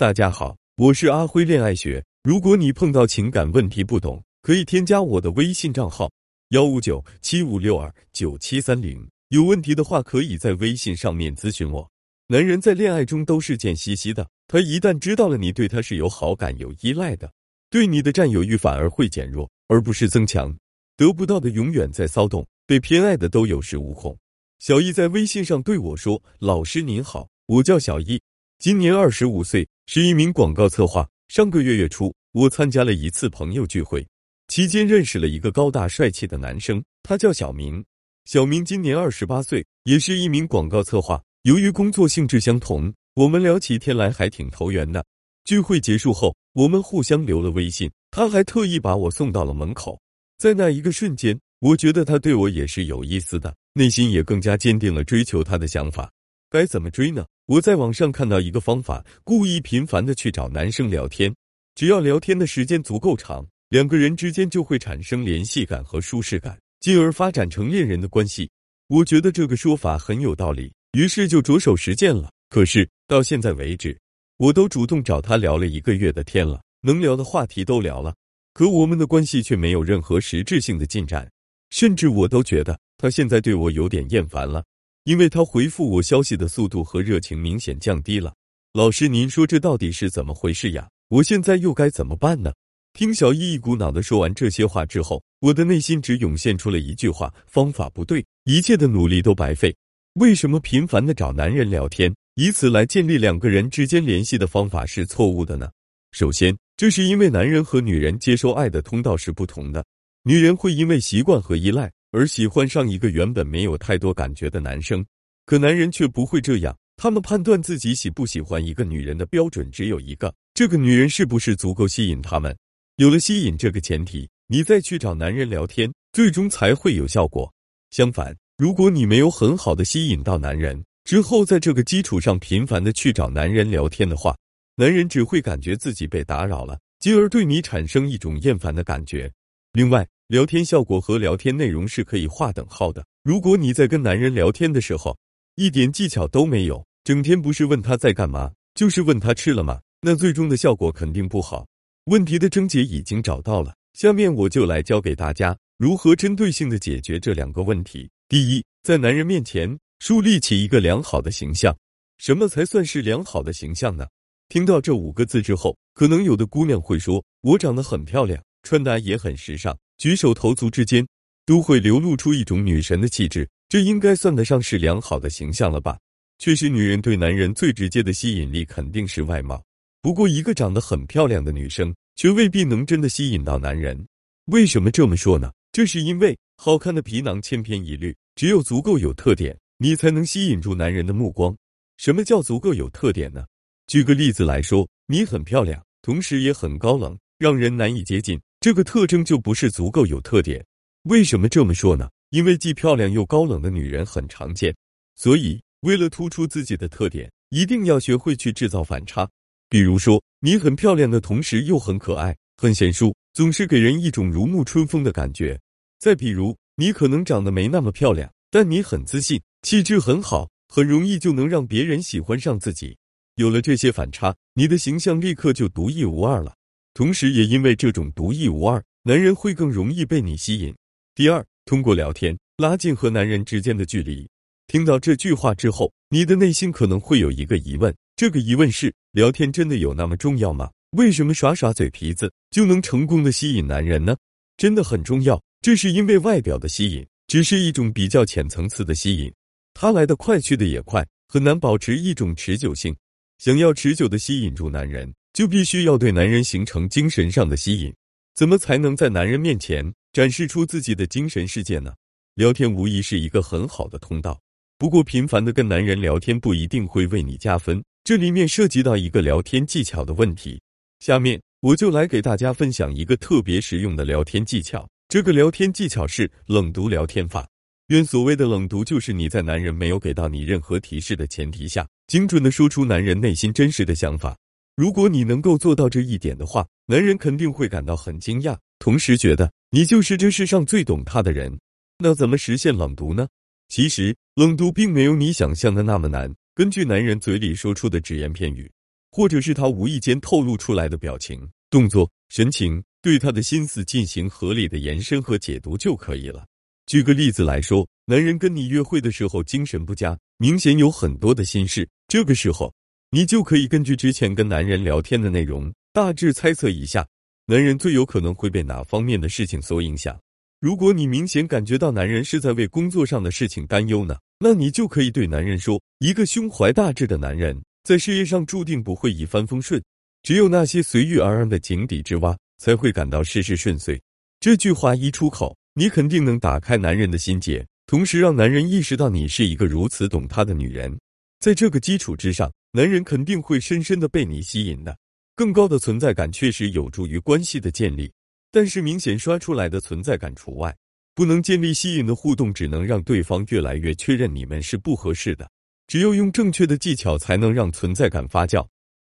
[0.00, 2.02] 大家好，我是阿辉恋爱学。
[2.22, 6.10] 如果你碰到情感问题不懂，可以添加我的微信账号
[6.52, 9.06] 幺五九七五六二九七三零。
[9.28, 11.86] 有问题的话，可以在微信上面咨询我。
[12.28, 17.30] 男人在恋爱中都是贱兮兮的，他一旦知道了你对他是有好感、有依赖的，
[17.68, 20.56] 对你的占有欲反而会减弱，而不是增强。
[20.96, 24.16] 得不到的永远在骚动，被偏爱的都有恃无恐。
[24.60, 28.18] 小易在微信上对我说：“老师您好，我叫小易，
[28.58, 31.04] 今年二十五岁。”是一名广告策划。
[31.26, 34.06] 上个月月初，我参加了一次朋友聚会，
[34.46, 37.84] 期间认识了一个高大帅气的男生，他叫小明。
[38.24, 41.20] 小明今年二十八岁，也是一名广告策划。
[41.42, 45.04] 由于工作性质相同，我们聊起天来还挺投缘的。
[45.44, 50.00] 聚会结束后，我们互相留了微信，他还特意把我送到了门口。
[50.38, 56.08] 在那一个瞬间，我觉得他对我也是有意思的，内心也更加坚定了追求他的想法。
[56.50, 57.24] 该怎么追呢？
[57.46, 61.32] 我在网上看到一个方法，故意频繁的去找男生聊天，
[61.76, 68.50] 只要聊天的时间足够长，两个人之间就会产生联系感和舒适感，进而发展成恋人的关系。
[68.88, 72.28] 我觉得这个说法很有道理，于是就着手实践了。
[72.48, 73.96] 可是到现在为止，
[74.36, 78.12] 我都主动找他聊了一个月的天了，能聊的话题都聊了，
[78.54, 81.30] 可我们的关系却没有任何实质性的进展，
[81.70, 84.64] 甚至我都觉得他现在对我有点厌烦了。
[85.10, 88.32] 因为他回复我消息的速度和热情明显降低了，
[88.74, 90.88] 老师，您说这到底是怎么回事呀？
[91.08, 92.52] 我现在又该怎么办呢？
[92.92, 99.74] 听小易一股脑的说完这些话之后，我的内心只涌现出了一句话：方法不对，一切的努力都白费。
[100.12, 105.68] 为什么频繁的找男人聊天，以此来建立两个人之间联系的方法是错误的呢？
[106.12, 109.84] 首先，这是因为男人和女人接收爱的通道是不同的，
[110.22, 111.90] 女人会因为习惯和依赖。
[112.12, 115.04] 而喜欢上一个原本没有太多感觉的男生，
[115.46, 116.76] 可男人却不会这样。
[116.96, 122.54] 他们判断自己喜不喜欢一个女人的标准只有一个：这个女人是不是足够吸引他们。
[122.96, 127.50] 有了吸引这个前提，你再去找男人聊天，最终才会有效果。
[127.90, 134.36] 相反，如果你没有很好的吸引到男人之后，在这个基础上频繁的去找男人聊天的话，
[134.74, 139.32] 男人只会感觉自己被打扰了，进而对你产生一种厌烦的感觉。
[139.72, 143.04] 另外，聊天效果和聊天内容是可以划等号的。
[143.24, 145.18] 如果你在跟男人聊天的时候，
[145.56, 151.66] 一点技巧都没有，整天不是问他在干嘛，就是问他吃了吗，那最终的效果肯定不好。
[152.04, 158.08] 问题的症结已经找到了，下面我就来教给大家如何针对性的解决这两个问题。
[158.28, 161.76] 第一，在男人面前树立起一个良好的形象。
[162.18, 164.06] 什么才算是良好的形象呢？
[164.48, 171.06] 听到这五个字之后，可能有的姑娘会说：“我长得很漂亮，穿搭也很时尚。”举手投足之间，
[171.44, 175.98] 都会流露出一种女神的气质，这应该算得上是良好的形象了吧？
[176.38, 179.62] 确实，女人对男人最直接的吸引力肯定是外貌。
[180.00, 184.02] 不过，一个长得很漂亮的女生，却未必能真的吸引到男人。
[184.46, 185.52] 为什么这么说呢？
[185.70, 191.54] 这是因为好看的皮囊千篇一律，只有足够有特点，你才能吸引住男人的目光。
[191.98, 193.44] 什么叫足够有特点呢？
[193.86, 198.40] 举个例子来说，你很漂亮，同时也很高冷，让人难以接近。
[198.60, 200.62] 这个特征就不是足够有特点。
[201.04, 202.10] 为什么这么说呢？
[202.28, 204.76] 因为既漂亮又高冷的女人很常见，
[205.16, 209.26] 所以为了突出自己的特点，一定要学会去制造反差。
[209.70, 215.58] 比如说，你很漂亮的同时又很可爱、很贤淑，总是给人一种如沐春风的感觉。
[215.98, 222.94] 再比如，你可能长得没那么漂亮，但你很自信，气质很好，很容易就能让别人喜欢上自己。
[223.36, 226.54] 有了这些反差，你的形象立刻就独一无二了。
[226.92, 230.74] 同时，也因为这种独一无二，男人会更容易被你吸引。
[231.14, 234.28] 第二，通过聊天拉近和男人之间的距离。
[234.66, 240.70] 听到这句话之后，你的内心可能会有一个疑问：这个疑问是，聊天真的有那么重要吗？
[240.96, 244.16] 为什么耍耍嘴皮子就能成功的吸引男人呢？
[244.56, 245.40] 真的很重要。
[245.62, 249.32] 这是因为外表的吸引只是一种比较浅层次的吸引，
[249.74, 252.96] 它来得快，去的也快，很难保持一种持久性。
[253.38, 255.12] 想要持久的吸引住男人。
[255.32, 257.94] 就必须要对男人形成精神上的吸引，
[258.34, 261.94] 怎么才能在男人面前展示出自己的精神世界呢？
[262.34, 264.40] 聊天无疑是一个很好的通道，
[264.78, 270.60] 不过频繁的跟男人聊天不一定会为你加分，这里面涉及到一个聊天技巧的问题。
[271.00, 277.48] 下面我就来给大家分享一个特别实用的聊天技巧，这个聊天技巧是冷读聊天法。
[277.88, 284.36] 愿所谓的冷读，就是你在男人没有给到你任何提示的前提下，精准的说出男人内心真实的想法。
[284.80, 291.54] 如果你能够做到这一点的话，男人肯定会感到很惊讶，同时觉得你就是这世上最懂他的人。
[291.98, 293.28] 那怎么实现冷读呢？
[293.68, 296.34] 其实冷读并没有你想象的那么难。
[296.54, 298.72] 根据男人嘴里说出的只言片语，
[299.10, 306.46] 或者是他无意间透露出来的表情、动作、神情，对他的心思进行合理的延伸和解读就可以了。
[306.86, 312.72] 举个例子来说，男人跟你约会的时候精神不佳，明显有很多的心事，这个时候
[313.12, 317.04] 你就可以根据之前跟男人聊天的内容，大致猜测一下，
[317.46, 320.16] 男人最有可能会被哪方面的事情所影响。
[320.60, 329.82] 如果你明显感觉到男人是在为工作上的事情担忧呢，那你就可以对男人说：“一个胸怀大志的男人，在事业上注定不会一帆风顺，
[330.22, 334.00] 只有那些随遇而安的井底之蛙，才会感到事事顺遂。”
[334.38, 340.96] 这句话一出口，你肯定能打开男人的心结，同时让男人意识到你是一个如此懂他的女人。
[341.40, 344.96] 在这个基础之上，男人肯定会深深的被你吸引的。
[345.34, 348.12] 更高的存在感确实有助于关系的建立。
[348.52, 350.76] 但是明显刷出来的存在感除外，
[351.14, 355.48] 不能建立吸引的互动，只能让对方越来越确认你们是不合适的。
[355.86, 358.66] 只有用正确的技巧，才能让存在感发酵。